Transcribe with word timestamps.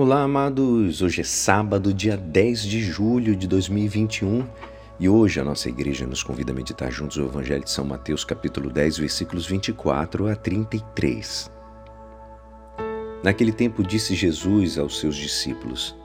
Olá, 0.00 0.22
amados! 0.22 1.02
Hoje 1.02 1.22
é 1.22 1.24
sábado, 1.24 1.92
dia 1.92 2.16
10 2.16 2.62
de 2.62 2.80
julho 2.80 3.34
de 3.34 3.48
2021 3.48 4.46
e 5.00 5.08
hoje 5.08 5.40
a 5.40 5.44
nossa 5.44 5.68
igreja 5.68 6.06
nos 6.06 6.22
convida 6.22 6.52
a 6.52 6.54
meditar 6.54 6.88
juntos 6.92 7.16
o 7.16 7.24
Evangelho 7.24 7.64
de 7.64 7.70
São 7.72 7.84
Mateus, 7.84 8.24
capítulo 8.24 8.70
10, 8.70 8.98
versículos 8.98 9.44
24 9.44 10.28
a 10.28 10.36
33. 10.36 11.50
Naquele 13.24 13.50
tempo 13.50 13.82
disse 13.82 14.14
Jesus 14.14 14.78
aos 14.78 15.00
seus 15.00 15.16
discípulos: 15.16 15.96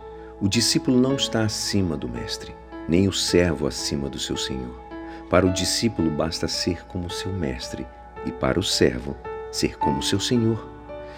O 0.41 0.48
discípulo 0.48 1.00
não 1.00 1.16
está 1.16 1.44
acima 1.44 1.96
do 1.96 2.10
mestre, 2.10 2.55
nem 2.89 3.07
o 3.07 3.14
servo 3.14 3.68
acima 3.68 4.10
do 4.10 4.18
seu 4.18 4.36
senhor. 4.36 4.82
Para 5.30 5.46
o 5.46 5.54
discípulo 5.54 6.10
basta 6.10 6.48
ser 6.48 6.84
como 6.88 7.12
seu 7.12 7.32
mestre, 7.32 7.86
e 8.25 8.32
para 8.32 8.60
o 8.60 8.64
servo 8.64 9.16
ser 9.52 9.78
como 9.78 10.02
seu 10.02 10.20
senhor. 10.20 10.73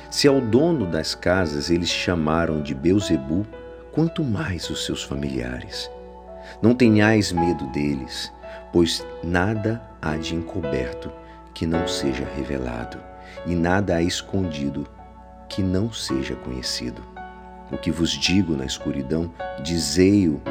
Se 0.09 0.27
ao 0.27 0.39
dono 0.39 0.85
das 0.85 1.15
casas 1.15 1.69
eles 1.69 1.89
chamaram 1.89 2.61
de 2.61 2.73
Beuzebu, 2.73 3.45
quanto 3.91 4.23
mais 4.23 4.69
os 4.69 4.85
seus 4.85 5.03
familiares. 5.03 5.89
Não 6.61 6.75
tenhais 6.75 7.31
medo 7.31 7.65
deles, 7.67 8.31
pois 8.71 9.05
nada 9.23 9.81
há 10.01 10.15
de 10.17 10.35
encoberto 10.35 11.11
que 11.53 11.65
não 11.65 11.87
seja 11.87 12.27
revelado, 12.35 12.97
e 13.45 13.55
nada 13.55 13.95
há 13.95 14.01
escondido 14.01 14.85
que 15.47 15.63
não 15.63 15.91
seja 15.91 16.35
conhecido. 16.35 17.01
O 17.71 17.77
que 17.77 17.89
vos 17.89 18.11
digo 18.11 18.55
na 18.55 18.65
escuridão, 18.65 19.31
dizei-o 19.63 20.41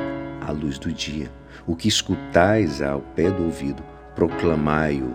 à 0.40 0.50
luz 0.50 0.78
do 0.78 0.92
dia. 0.92 1.30
O 1.66 1.76
que 1.76 1.86
escutais 1.86 2.82
ao 2.82 3.00
pé 3.00 3.30
do 3.30 3.44
ouvido, 3.44 3.82
proclamai-o 4.14 5.14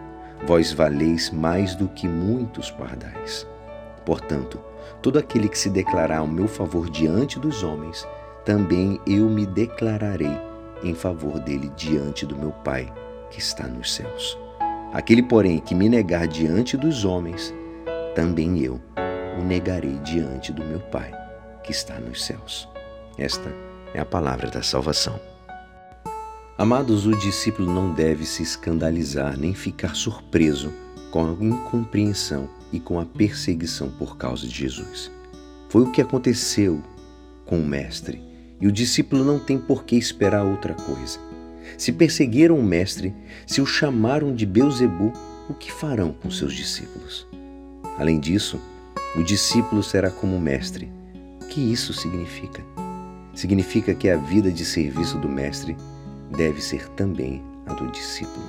vós 0.45 0.71
valeis 0.71 1.29
mais 1.29 1.75
do 1.75 1.87
que 1.87 2.07
muitos 2.07 2.71
pardais. 2.71 3.47
Portanto, 4.05 4.59
todo 5.01 5.19
aquele 5.19 5.47
que 5.47 5.57
se 5.57 5.69
declarar 5.69 6.19
ao 6.19 6.27
meu 6.27 6.47
favor 6.47 6.89
diante 6.89 7.39
dos 7.39 7.63
homens, 7.63 8.07
também 8.45 8.99
eu 9.05 9.29
me 9.29 9.45
declararei 9.45 10.35
em 10.83 10.95
favor 10.95 11.39
dele 11.39 11.71
diante 11.75 12.25
do 12.25 12.35
meu 12.35 12.51
Pai 12.51 12.91
que 13.29 13.39
está 13.39 13.67
nos 13.67 13.93
céus. 13.93 14.37
Aquele, 14.93 15.23
porém, 15.23 15.59
que 15.59 15.75
me 15.75 15.87
negar 15.87 16.27
diante 16.27 16.75
dos 16.75 17.05
homens, 17.05 17.53
também 18.15 18.59
eu 18.59 18.81
o 19.39 19.43
negarei 19.43 19.97
diante 19.99 20.51
do 20.51 20.63
meu 20.65 20.79
Pai 20.79 21.11
que 21.63 21.71
está 21.71 21.99
nos 21.99 22.25
céus. 22.25 22.67
Esta 23.17 23.53
é 23.93 23.99
a 23.99 24.05
palavra 24.05 24.49
da 24.49 24.61
salvação. 24.63 25.30
Amados, 26.57 27.07
o 27.07 27.17
discípulo 27.17 27.73
não 27.73 27.93
deve 27.93 28.25
se 28.25 28.43
escandalizar 28.43 29.37
nem 29.39 29.53
ficar 29.53 29.95
surpreso 29.95 30.71
com 31.09 31.25
a 31.25 31.31
incompreensão 31.43 32.49
e 32.71 32.79
com 32.79 32.99
a 32.99 33.05
perseguição 33.05 33.89
por 33.89 34.17
causa 34.17 34.47
de 34.47 34.53
Jesus. 34.53 35.11
Foi 35.69 35.81
o 35.81 35.91
que 35.91 36.01
aconteceu 36.01 36.81
com 37.45 37.59
o 37.59 37.65
Mestre, 37.65 38.21
e 38.59 38.67
o 38.67 38.71
discípulo 38.71 39.23
não 39.23 39.39
tem 39.39 39.57
por 39.57 39.83
que 39.83 39.95
esperar 39.95 40.43
outra 40.43 40.73
coisa. 40.73 41.19
Se 41.77 41.91
perseguiram 41.91 42.59
o 42.59 42.63
Mestre, 42.63 43.13
se 43.47 43.61
o 43.61 43.65
chamaram 43.65 44.35
de 44.35 44.45
Beuzebu, 44.45 45.11
o 45.49 45.53
que 45.53 45.71
farão 45.71 46.13
com 46.13 46.29
seus 46.29 46.53
discípulos? 46.53 47.27
Além 47.97 48.19
disso, 48.19 48.59
o 49.15 49.23
discípulo 49.23 49.81
será 49.81 50.11
como 50.11 50.35
o 50.35 50.41
Mestre. 50.41 50.91
O 51.41 51.45
que 51.47 51.59
isso 51.59 51.93
significa? 51.93 52.63
Significa 53.33 53.93
que 53.93 54.09
a 54.09 54.17
vida 54.17 54.51
de 54.51 54.63
serviço 54.63 55.17
do 55.17 55.27
Mestre 55.27 55.75
deve 56.31 56.61
ser 56.61 56.87
também 56.89 57.43
a 57.65 57.73
do 57.73 57.87
discípulo. 57.91 58.45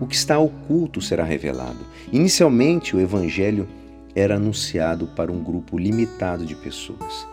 O 0.00 0.06
que 0.06 0.14
está 0.14 0.38
oculto 0.38 1.00
será 1.00 1.24
revelado. 1.24 1.84
Inicialmente, 2.12 2.94
o 2.94 3.00
Evangelho 3.00 3.66
era 4.14 4.36
anunciado 4.36 5.06
para 5.08 5.32
um 5.32 5.42
grupo 5.42 5.78
limitado 5.78 6.44
de 6.44 6.54
pessoas. 6.54 7.26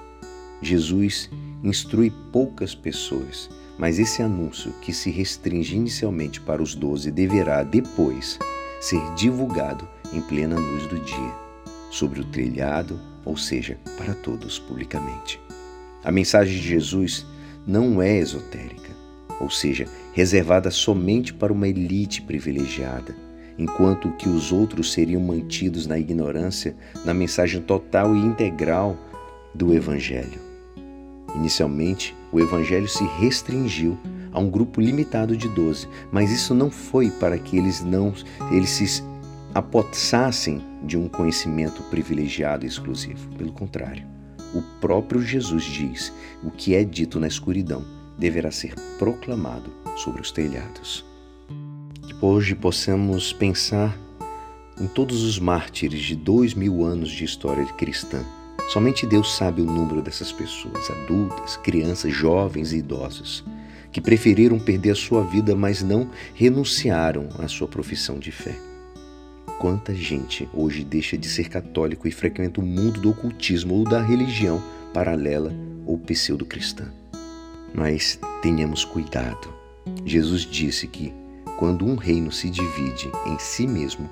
Jesus 0.62 1.30
instrui 1.64 2.12
poucas 2.32 2.74
pessoas, 2.74 3.50
mas 3.78 4.00
esse 4.00 4.24
anúncio, 4.24 4.72
que 4.82 4.94
se 4.94 5.12
restringe 5.12 5.76
inicialmente 5.76 6.42
para 6.42 6.64
os 6.64 6.74
doze, 6.74 7.12
deverá 7.12 7.64
depois 7.64 8.40
ser 8.80 9.02
divulgado 9.16 9.88
em 10.14 10.22
plena 10.22 10.56
luz 10.56 10.88
do 10.88 11.00
dia, 11.00 11.34
sobre 11.92 12.22
o 12.22 12.26
telhado, 12.26 13.00
ou 13.26 13.38
seja, 13.38 13.78
para 13.98 14.14
todos 14.14 14.58
publicamente. 14.58 15.40
A 16.04 16.12
mensagem 16.12 16.60
de 16.60 16.68
Jesus 16.68 17.26
não 17.66 18.02
é 18.02 18.18
esotérica 18.18 18.87
ou 19.40 19.50
seja, 19.50 19.86
reservada 20.14 20.72
somente 20.72 21.34
para 21.34 21.54
uma 21.54 21.68
elite 21.68 22.22
privilegiada, 22.22 23.16
enquanto 23.58 24.12
que 24.14 24.30
os 24.30 24.52
outros 24.52 24.94
seriam 24.94 25.22
mantidos 25.22 25.88
na 25.88 25.98
ignorância 25.98 26.76
na 27.06 27.14
mensagem 27.14 27.62
total 27.62 28.16
e 28.16 28.20
integral 28.20 28.98
do 29.54 29.74
Evangelho. 29.74 30.40
Inicialmente, 31.36 32.16
o 32.32 32.40
Evangelho 32.40 32.88
se 32.88 33.04
restringiu 33.20 33.98
a 34.32 34.40
um 34.40 34.50
grupo 34.50 34.80
limitado 34.80 35.36
de 35.36 35.48
doze, 35.48 35.88
mas 36.12 36.32
isso 36.32 36.54
não 36.54 36.70
foi 36.70 37.10
para 37.10 37.38
que 37.38 37.58
eles 37.58 37.84
não 37.84 38.14
eles 38.52 38.70
se 38.70 39.04
apossassem 39.54 40.62
de 40.84 40.98
um 40.98 41.08
conhecimento 41.08 41.82
privilegiado 41.84 42.66
e 42.66 42.68
exclusivo. 42.68 43.30
Pelo 43.36 43.52
contrário, 43.52 44.06
o 44.54 44.62
próprio 44.80 45.22
Jesus 45.22 45.64
diz 45.64 46.14
o 46.44 46.52
que 46.52 46.76
é 46.76 46.84
dito 46.84 47.20
na 47.20 47.28
escuridão 47.28 47.97
deverá 48.18 48.52
ser 48.52 48.74
proclamado 48.98 49.72
sobre 49.96 50.22
os 50.22 50.32
telhados. 50.32 51.06
Que 52.08 52.26
hoje 52.26 52.56
possamos 52.56 53.32
pensar 53.32 53.98
em 54.80 54.88
todos 54.88 55.24
os 55.24 55.40
mártires 55.40 56.02
de 56.02 56.16
dois 56.16 56.54
mil 56.54 56.84
anos 56.84 57.10
de 57.10 57.24
história 57.24 57.66
cristã. 57.74 58.24
Somente 58.70 59.06
Deus 59.06 59.36
sabe 59.36 59.62
o 59.62 59.66
número 59.66 60.02
dessas 60.02 60.32
pessoas, 60.32 60.90
adultas, 60.90 61.58
crianças, 61.58 62.14
jovens 62.14 62.74
e 62.74 62.78
idosos, 62.78 63.44
que 63.92 64.02
preferiram 64.02 64.60
perder 64.60 64.92
a 64.92 64.96
sua 64.96 65.24
vida, 65.24 65.56
mas 65.56 65.82
não 65.82 66.10
renunciaram 66.34 67.30
à 67.40 67.48
sua 67.48 67.68
profissão 67.68 68.20
de 68.20 68.32
fé. 68.32 68.56
Quanta 69.60 69.96
gente 69.96 70.48
hoje 70.54 70.84
deixa 70.84 71.18
de 71.18 71.28
ser 71.28 71.50
católico 71.50 72.08
e 72.08 72.12
frequenta 72.12 72.62
o 72.62 72.64
mundo 72.64 73.00
do 73.00 73.10
ocultismo 73.10 73.74
ou 73.74 73.84
da 73.84 74.02
religião 74.02 74.62
paralela 74.94 75.52
ou 75.86 75.98
pseudo-cristã 75.98 76.92
mas 77.78 78.20
tenhamos 78.42 78.84
cuidado. 78.84 79.54
Jesus 80.04 80.42
disse 80.42 80.88
que 80.88 81.14
quando 81.58 81.86
um 81.86 81.96
reino 81.96 82.32
se 82.32 82.50
divide 82.50 83.10
em 83.28 83.38
si 83.38 83.68
mesmo, 83.68 84.10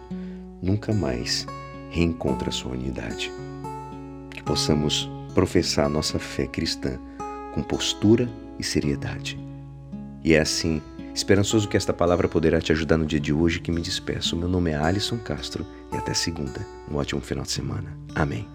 nunca 0.61 0.93
mais 0.93 1.47
reencontra 1.89 2.51
sua 2.51 2.73
unidade. 2.73 3.31
Que 4.29 4.43
possamos 4.43 5.09
professar 5.33 5.89
nossa 5.89 6.19
fé 6.19 6.45
cristã 6.45 6.99
com 7.53 7.63
postura 7.63 8.29
e 8.59 8.63
seriedade. 8.63 9.37
E 10.23 10.33
é 10.33 10.39
assim, 10.39 10.81
esperançoso 11.13 11.67
que 11.67 11.77
esta 11.77 11.93
palavra 11.93 12.27
poderá 12.27 12.61
te 12.61 12.71
ajudar 12.71 12.97
no 12.97 13.05
dia 13.05 13.19
de 13.19 13.33
hoje 13.33 13.59
que 13.59 13.71
me 13.71 13.81
despeço. 13.81 14.35
Meu 14.35 14.47
nome 14.47 14.71
é 14.71 14.75
Alisson 14.75 15.17
Castro 15.17 15.65
e 15.91 15.97
até 15.97 16.13
segunda. 16.13 16.65
Um 16.89 16.95
ótimo 16.95 17.21
final 17.21 17.43
de 17.43 17.51
semana. 17.51 17.97
Amém. 18.13 18.47